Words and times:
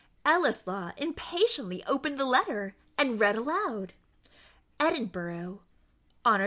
Ellieslaw 0.25 0.93
impatiently 0.97 1.83
opened 1.85 2.19
the 2.19 2.25
letter, 2.25 2.75
and 2.97 3.19
read 3.19 3.35
aloud 3.35 3.93
EDINBURGH, 4.79 5.59
HOND. 6.25 6.39